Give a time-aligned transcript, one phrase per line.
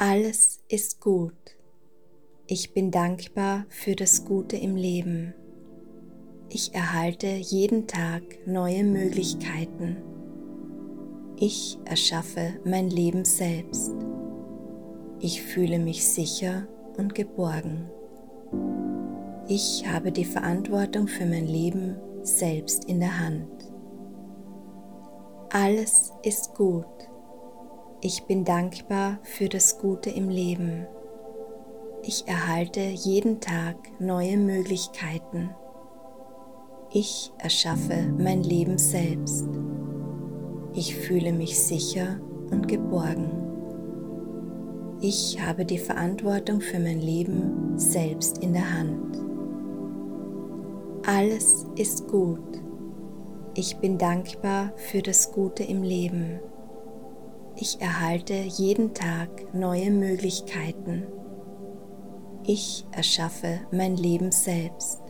[0.00, 1.34] Alles ist gut.
[2.46, 5.34] Ich bin dankbar für das Gute im Leben.
[6.50, 9.96] Ich erhalte jeden Tag neue Möglichkeiten.
[11.34, 13.90] Ich erschaffe mein Leben selbst.
[15.18, 17.90] Ich fühle mich sicher und geborgen.
[19.48, 23.50] Ich habe die Verantwortung für mein Leben selbst in der Hand.
[25.50, 26.97] Alles ist gut.
[28.00, 30.86] Ich bin dankbar für das Gute im Leben.
[32.04, 35.50] Ich erhalte jeden Tag neue Möglichkeiten.
[36.92, 39.48] Ich erschaffe mein Leben selbst.
[40.74, 42.20] Ich fühle mich sicher
[42.52, 43.32] und geborgen.
[45.00, 49.18] Ich habe die Verantwortung für mein Leben selbst in der Hand.
[51.04, 52.62] Alles ist gut.
[53.56, 56.38] Ich bin dankbar für das Gute im Leben.
[57.60, 61.08] Ich erhalte jeden Tag neue Möglichkeiten.
[62.44, 65.00] Ich erschaffe mein Leben selbst.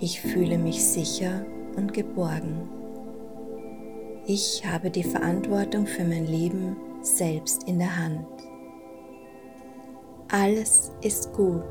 [0.00, 2.68] Ich fühle mich sicher und geborgen.
[4.26, 8.26] Ich habe die Verantwortung für mein Leben selbst in der Hand.
[10.32, 11.62] Alles ist gut.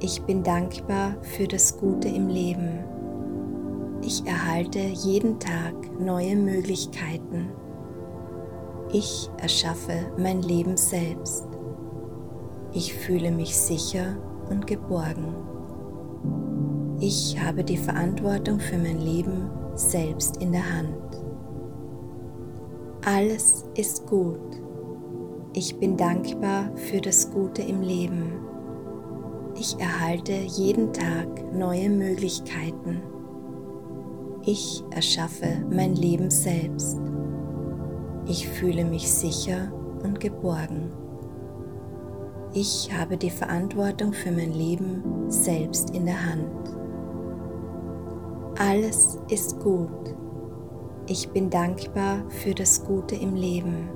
[0.00, 2.80] Ich bin dankbar für das Gute im Leben.
[4.02, 7.52] Ich erhalte jeden Tag neue Möglichkeiten.
[8.92, 11.46] Ich erschaffe mein Leben selbst.
[12.72, 14.16] Ich fühle mich sicher
[14.50, 15.32] und geborgen.
[16.98, 21.22] Ich habe die Verantwortung für mein Leben selbst in der Hand.
[23.04, 24.60] Alles ist gut.
[25.52, 28.32] Ich bin dankbar für das Gute im Leben.
[29.56, 33.02] Ich erhalte jeden Tag neue Möglichkeiten.
[34.44, 36.98] Ich erschaffe mein Leben selbst.
[38.26, 40.92] Ich fühle mich sicher und geborgen.
[42.52, 46.76] Ich habe die Verantwortung für mein Leben selbst in der Hand.
[48.58, 50.14] Alles ist gut.
[51.08, 53.88] Ich bin dankbar für das Gute im Leben.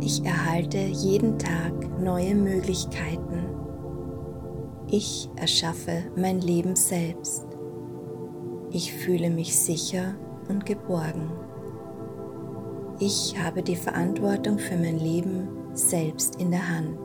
[0.00, 3.44] Ich erhalte jeden Tag neue Möglichkeiten.
[4.88, 7.46] Ich erschaffe mein Leben selbst.
[8.70, 10.14] Ich fühle mich sicher
[10.48, 11.30] und geborgen.
[13.04, 16.96] Ich habe die Verantwortung für mein Leben selbst in der Hand.